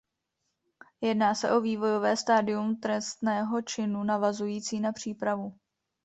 [1.01, 5.55] Jedná se o vývojové stádium trestného činu navazující na přípravu.